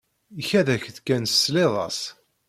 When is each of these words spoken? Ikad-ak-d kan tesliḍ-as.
Ikad-ak-d 0.39 0.97
kan 1.07 1.23
tesliḍ-as. 1.25 1.99